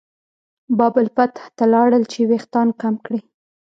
[0.77, 3.21] باب الفتح ته لاړل چې وېښتان کم کړي.